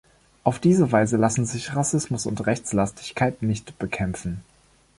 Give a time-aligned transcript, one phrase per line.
[0.43, 4.41] Auf diese Weise lassen sich Rassismus und Rechtslastigkeit nicht bekämpfen.